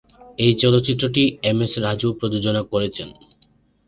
এই 0.39 0.53
চলচ্চিত্রটি 0.53 1.23
এমএস 1.43 1.73
রাজু 1.77 2.09
প্রযোজনা 2.19 2.61
করেছেন। 2.63 3.09